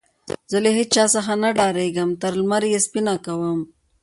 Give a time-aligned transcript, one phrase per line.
[0.51, 3.59] زه له هيچا څخه نه ډارېږم؛ تر لمر يې سپينه کوم.